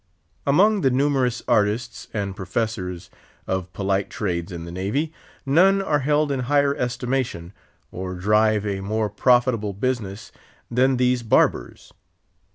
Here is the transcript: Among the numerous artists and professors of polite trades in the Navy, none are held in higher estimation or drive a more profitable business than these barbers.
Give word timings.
Among 0.47 0.81
the 0.81 0.89
numerous 0.89 1.43
artists 1.47 2.07
and 2.11 2.35
professors 2.35 3.11
of 3.45 3.71
polite 3.71 4.09
trades 4.09 4.51
in 4.51 4.65
the 4.65 4.71
Navy, 4.71 5.13
none 5.45 5.79
are 5.79 5.99
held 5.99 6.31
in 6.31 6.39
higher 6.49 6.73
estimation 6.75 7.53
or 7.91 8.15
drive 8.15 8.65
a 8.65 8.81
more 8.81 9.11
profitable 9.11 9.73
business 9.73 10.31
than 10.71 10.97
these 10.97 11.21
barbers. 11.21 11.93